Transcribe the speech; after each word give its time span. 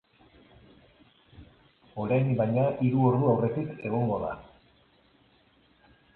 Orain, 2.05 2.31
baina, 2.39 2.65
hiru 2.87 3.05
ordu 3.11 3.31
aurretik 3.35 3.87
egongo 3.91 4.19
da. 4.27 4.35